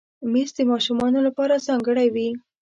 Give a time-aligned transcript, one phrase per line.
[0.31, 2.29] مېز د ماشومانو لپاره ځانګړی وي.